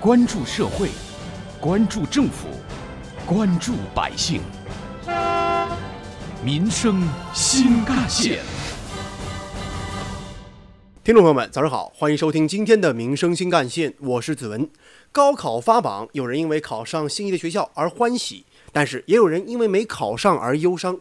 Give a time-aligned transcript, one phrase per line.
[0.00, 0.90] 关注社会，
[1.60, 2.46] 关注政府，
[3.26, 4.40] 关注百姓，
[6.40, 7.02] 民生
[7.34, 8.38] 新干线。
[11.02, 14.70] 听众朋友们，早上好，欢迎收听今天的《民生新干线》，我是子文。
[15.10, 20.96] 高考发榜，有人因为考上心仪的学校而欢喜，但是也有人因为没考上而忧伤。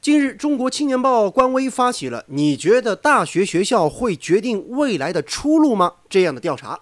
[0.00, 6.78] 近日，中国青年报官微发起了“你觉得大学学校会决定未来的出路吗？”这样的调查，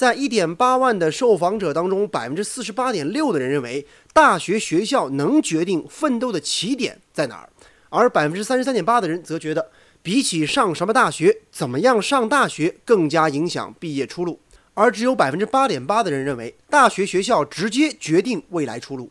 [0.00, 7.50] 在一点八万的受访者当中，百分之四十八点六的人认为大学学校能决定奋斗的起点在哪儿，
[7.90, 9.70] 而百分之三十三点八的人则觉得，
[10.02, 14.40] 比起上什么大学，怎么样上大学更加影响毕业出路，
[14.72, 19.10] 而只有百分之八点八的人认为大学学校直接决定未来出路。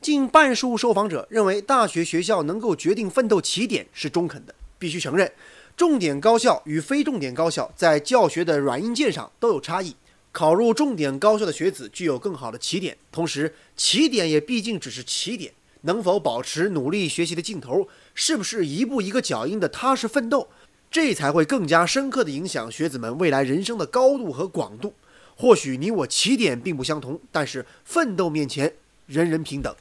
[0.00, 4.54] 近半数受访者认为，大学学校能够决定奋斗起点是中肯的。
[4.78, 5.30] 必须承认，
[5.76, 9.94] 重点高校与非重点高校在教学的软硬件上都有差异。
[10.32, 15.52] 考入重点高校的学子具有更好的起点，同时起点也毕竟只是起点，
[15.82, 20.48] 能否保持努力学习的劲头，是不是一步一个脚印的踏实奋斗，
[20.90, 24.94] 这才会更加深刻地影响学子们未来人生的高度和广度。
[25.36, 28.74] 或许你我起点并不相同，但是奋斗面前
[29.06, 29.74] 人人平等。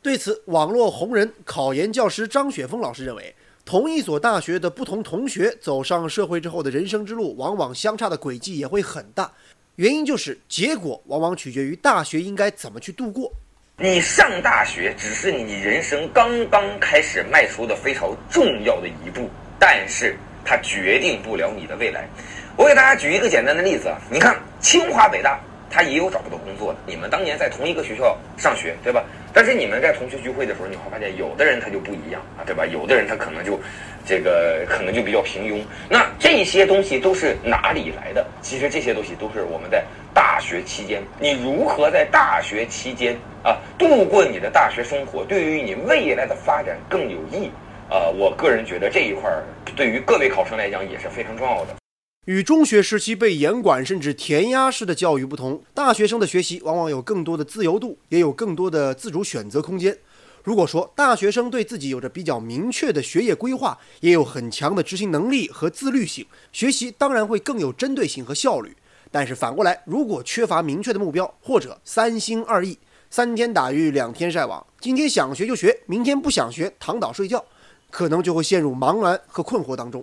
[0.00, 3.34] 对此，网络红人考研教师张雪峰老师认为，
[3.64, 9.32] 同一所大学的不同同学走上社会之后的人生之路，往往相差的轨迹也会很大。
[9.76, 13.32] 原因就是结果往往取决于大学应该怎么去度过。
[13.78, 22.08] 你上大学只是你人生刚刚开始迈出的非常重要的一步，但是它决定不了你的未来。
[22.56, 25.40] 我给大家举一个简单的例子啊，你看清华北大。
[25.70, 26.78] 他也有找不到工作的。
[26.86, 29.02] 你们当年在同一个学校上学，对吧？
[29.34, 32.64] 但是你们在同学聚会的时候，你会发现，有的人他就不一样啊，对吧？
[32.64, 33.58] 有的人他可能就，
[34.06, 35.60] 这个可能就比较平庸。
[35.88, 38.24] 那这些东西都是哪里来的？
[38.40, 39.82] 其实这些东西都是我们在
[40.14, 47.50] 大学期间，你如何在大学期间啊度过你的大学生活，对于你未来的发展更有益。
[47.90, 49.44] 啊，我个人觉得这一块儿
[49.76, 51.83] 对于各位考生来讲也是非常重要的。
[52.26, 59.94] 与中学时期被严管甚至填鸭式的教育不同，大学生的学习往往有更多的自由度，也有更多的自主选择空间。
[60.42, 68.74] 如果说大学生对自己有着比较明确的学业规划，也有很强的执行能力和自律性，学习当然会更有针对性和效率。
[69.10, 72.78] 但是反过来，如果缺乏明确的目标，或者三心二意，
[73.10, 77.44] 三天打鱼两天晒网，今天想学就学，明天不想学躺倒睡觉，
[77.90, 80.02] 可能就会陷入茫然和困惑当中。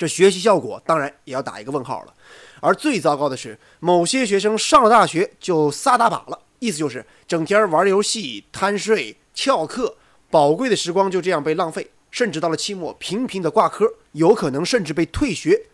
[0.00, 2.14] 这学习效果当然也要打一个问号了，
[2.60, 9.94] 而最糟糕的是，某些学生上了大学就撒大把了，意思就是整天玩游戏、贪睡、翘课，
[10.30, 15.66] 宝贵的时光就这样被浪费，甚至到了期末频频的挂科，有可能甚至被退学，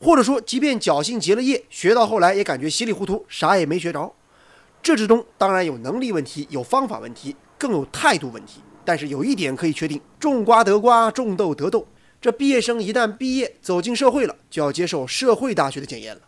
[0.00, 4.10] 或者说，即便侥幸结了业，学到后来也感觉稀里糊涂，啥也没学着。
[4.82, 8.62] 这之中当然有能力问题，有方法问题，更有态度问题。
[8.86, 11.86] 但是有一点可以确定：种瓜得瓜，种豆得豆。
[12.20, 16.20] 这毕业生一旦毕业走进社会了，就要接受社会大学的检验了。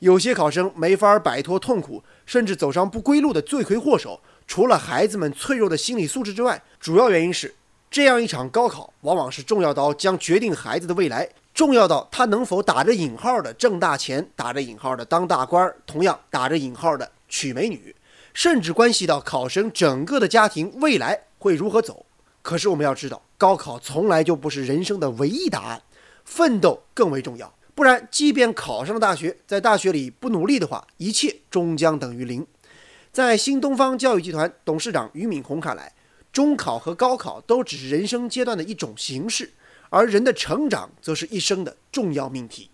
[0.00, 7.54] 有些考生没法摆脱痛苦，甚至走上不归路的罪魁祸首，除了孩子们脆弱的心理素质之外，主要原因是
[7.90, 17.96] 这样一场高考往往是重要到，将决定孩子的未来，重要到他能否打着引号的挣大钱，打着引号的当大官，同样打着引号的娶美女，
[18.34, 22.04] 甚至关系到考生整个的家庭未来会如何走。
[22.42, 23.22] 可是我们要知道。
[23.40, 25.80] 高考从来就不是人生的唯一答案，
[26.26, 27.50] 奋斗更为重要。
[27.74, 32.46] 不然，即便考上了大学，在大学里不努力的话，一切终将等于零。
[33.10, 35.90] 在新东方教育集团董事长俞敏洪看来，
[36.30, 39.50] 中考和高考都只是人生阶段的一种形式，
[39.88, 42.68] 而人的成长则是一生的重要命题。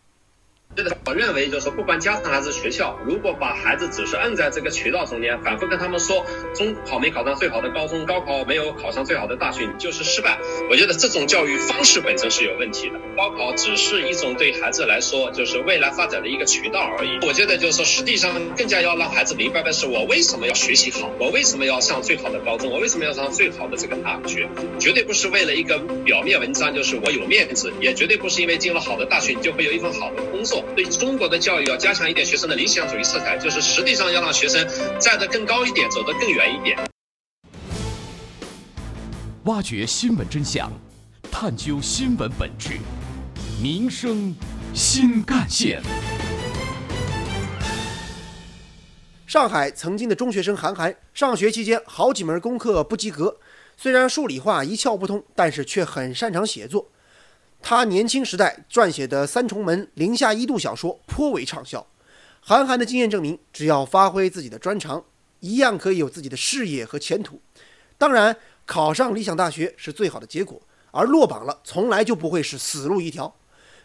[0.75, 6.23] 对的，我认为就是，不管家长还是学校，如果把孩子只是摁在这个渠道中间，反复跟他们说，
[6.55, 10.39] 中考没考上最好的高中，高考没有考上最好的大学，你就是失败。
[10.69, 13.01] 我觉得这种教育方式本身是有问题的。
[13.17, 17.19] 高考只是一种对孩子来说就是未来发展的一个渠道而已。
[17.27, 24.47] 我觉得就是说，实际上更加要让孩子明白的是，我为什么要学习好，我为什么要上最好的高中，我为什么要上最好的这个大学，
[24.79, 30.65] 绝对不是为了一个表面文章，就是我有面子，也绝对不是因为进了好的大学你就会有一份好的工作作。
[30.75, 34.67] 对中国的教育要加强一点学生的理想主义色彩，就是实际上要让学生
[34.99, 36.79] 站得更高一点，走得更远一点。
[39.45, 40.73] 挖掘新闻真相，
[41.31, 42.79] 探究新闻本质，
[43.63, 44.35] 民生
[44.75, 45.83] 新干线。
[49.27, 53.37] 上海曾经的中学生韩寒，上学期间好几门功课不及格，
[53.77, 56.91] 虽然数理化一窍不通，但是却很擅长写作。
[57.63, 61.85] 他年轻时代撰写的《三重门》《零下一度》小说颇为畅销。
[62.41, 65.05] 韩寒的经验证明，只要发挥自己的专长，
[65.41, 67.41] 一样可以有自己的事业和前途。
[67.99, 70.61] 当然，考上理想大学是最好的结果，
[70.93, 73.35] 而落榜了，从来就不会是死路一条。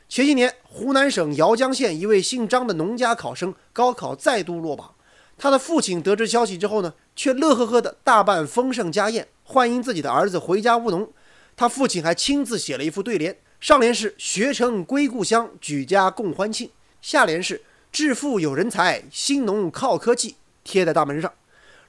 [0.08, 4.94] 前些年，湖南省姚江县一位姓张的农家考生高考再度落榜，
[5.38, 11.12] 他的父亲得知消息之后呢，却乐呵呵的大办丰盛家宴，欢迎自己的儿子回家务农。
[11.56, 17.62] 他父亲还亲自写了一副对联，上联是“学成归故乡，举家共欢庆”，下联是
[17.94, 20.36] “致富有人才，兴农靠科技”，
[20.66, 21.32] 贴在大门上。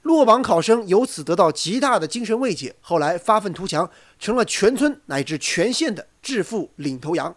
[0.03, 3.89] 落榜考生由此得到极大的精神慰藉，后来发愤图强，
[4.19, 7.35] 成了全村乃至全县的致富领头羊。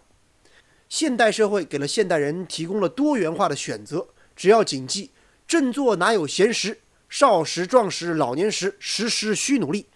[0.91, 4.07] 现代社会给了现代人提供了多元化的选择，
[4.37, 5.13] 只要谨记
[5.49, 9.87] “振作哪有闲时，少时壮时老年时，时时需努力”，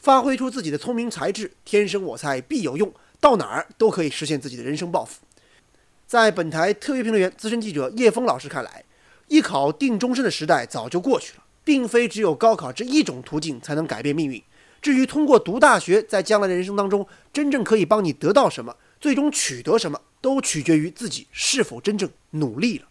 [0.00, 2.90] 发挥出自己的聪明才智，天生我材必有用，
[3.20, 5.20] 到哪儿都可以实现自己的人生抱负。
[6.06, 8.84] 在本台特约评论员、资深记者叶峰老师看来，
[9.28, 14.42] 一考定终身的时代早就过去了，并非只有高考这一种途径才能改变命运。
[14.82, 20.00] 至于通过读大学，在将来的人生当中真正可以帮你得到什么，最终取得什么？
[20.22, 22.86] 都取决于自己是否真正努力了。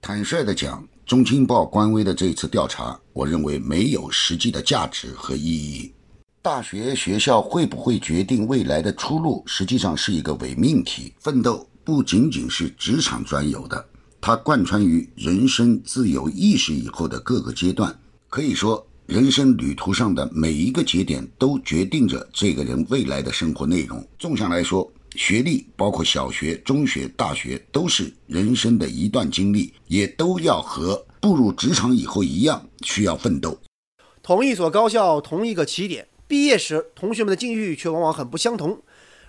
[0.00, 5.92] 坦率的讲，中青报官微的这一次调查，我认为没有实际的价值和意义。
[6.40, 11.12] 大学学校会不会决定未来的出路，实际上是一个伪命题。
[11.18, 13.84] 奋斗不仅仅是职场专有的，
[14.20, 17.94] 它贯穿于人生自由意识以后的各个阶段。
[18.28, 24.06] 可以说，人生旅途上的每一个节点都决定着这个人未来的生活内容。
[24.16, 33.58] 纵向来说，学历包括小学、中学、大学，都是人生的一段经历，也都要和步入职场以后一样，需要奋斗。
[34.22, 38.80] 同一所高校，同一个起点，毕业时同学们的境遇却往往很不相同。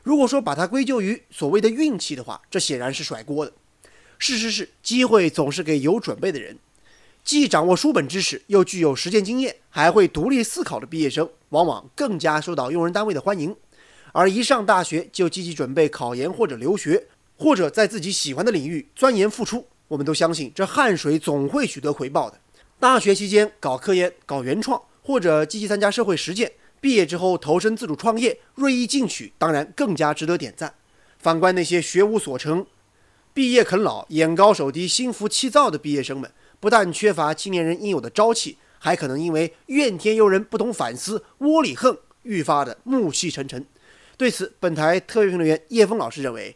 [0.03, 3.53] 如果说把它归咎于所谓的运气的话，这显然是甩锅的。
[4.17, 6.57] 事实是，机会总是给有准备的人。
[7.23, 13.55] 既掌握书本知识，又具有实践经验，还会独立思考的毕业生，往往更加受到用人单位的欢迎。
[14.11, 17.07] 而一上大学就积极准备考研或者留学，
[17.37, 22.39] 或者在自己喜欢的领域钻研付出，我们都相信这汗水总会取得回报的。
[22.79, 26.51] 大学期间搞科研、搞原创，或者积极参加社会实践，
[26.81, 30.73] 毕业之后投身自主创业，锐意进取，当然更加值得点赞。
[31.17, 32.65] 反观那些学无所成、
[33.33, 43.65] 毕业啃老、眼高手低、心浮气躁的毕业生们，不但缺乏青年人应有的朝气，还可能因为怨天尤人、不懂反思、窝里横，愈发的暮气沉沉。
[44.15, 46.55] 对此，本台特约评论员叶峰老师认为，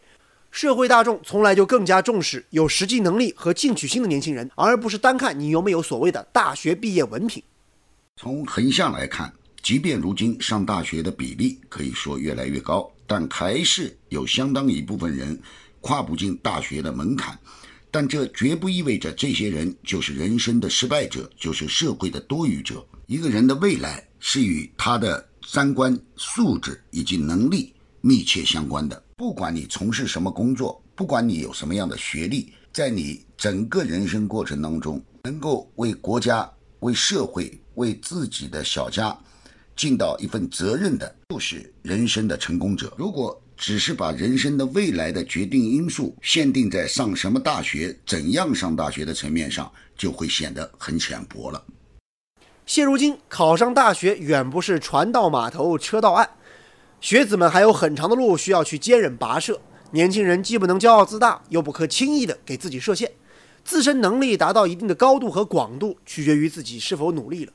[0.51, 7.41] 社会大众从来就更加重视有实际能力和进取心的年轻人，而不是单看你有没有所谓的大学毕业文凭。
[8.15, 15.41] 从横向来看，即便如今上大学的比例可以说越来越高，但还是有相当一部分人
[15.81, 17.35] 跨不进大学的门槛。
[17.89, 22.85] 但这绝不意味着这些人就是人生的失败者，就是社会的多余者。
[23.07, 25.27] 一个人的未来是与他的。
[25.45, 29.03] 三观、素质以及能力密切相关的。
[29.17, 36.49] 不管你从事什么工作，不管你有什么样的学历，在你整个人生过程当中，能够为国家、
[36.79, 39.15] 为社会、为自己的小家
[39.75, 42.93] 尽到一份责任的，就是人生的成功者。
[42.97, 51.63] 如果只是把人生的未来的决定因素限定在上什么大学、怎样上大学的层面上，就会显得很浅薄了。
[52.65, 56.29] 现如今，考上大学远不是船到码头车到岸，
[57.01, 59.59] 学子们还有很长的路需要去坚韧跋涉。
[59.91, 63.11] 年轻人既不能骄傲自大，又不可轻易的给自己设限。
[63.63, 67.53] 自身能力达到一定的高度和广度，取决于自己是否努力了。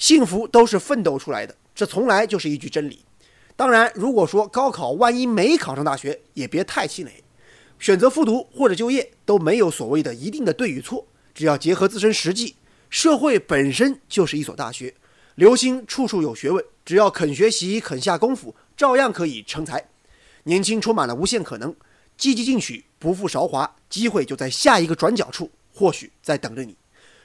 [0.00, 3.04] 幸福都是奋斗出来的，这从来就是一句真理。
[3.54, 7.22] 当然，如果说高考万一没考上大学，也别太气馁。
[7.78, 12.56] 选择复读或者就业都没有所谓的一定的对与错，只要结合自身实际。
[12.88, 14.94] 社会本身就是一所大学，
[15.34, 19.86] 留心处处有学问，只要肯学习、肯下功夫，照样可以成才。
[20.44, 21.76] 年轻充满了无限可能，
[22.16, 26.74] 积极进取，不负韶华，机会就在下一个转角处，或许在等着你。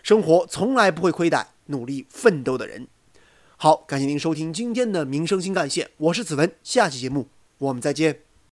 [0.04, 2.88] 生活从来不会亏待努力奋斗的人。
[3.58, 8.25] 好，感谢您收听今天的民生新干线，我是子文，下期节目我们再见。